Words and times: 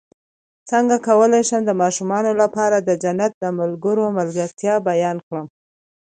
څنګه 0.69 0.95
کولی 1.07 1.41
شم 1.49 1.61
د 1.65 1.71
ماشومانو 1.81 2.31
لپاره 2.41 2.77
د 2.79 2.89
جنت 3.03 3.31
د 3.37 3.45
ملګرو 3.59 4.05
ملګرتیا 4.17 4.75
بیان 4.89 5.17
کړم 5.27 5.45